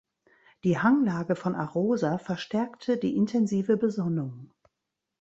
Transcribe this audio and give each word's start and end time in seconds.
Die 0.63 0.79
Hanglage 0.79 1.35
von 1.35 1.53
Arosa 1.53 2.17
verstärkte 2.17 2.97
die 2.97 3.15
intensive 3.15 3.77
Besonnung. 3.77 4.49